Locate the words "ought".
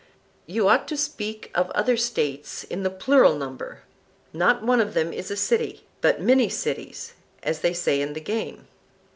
0.67-0.87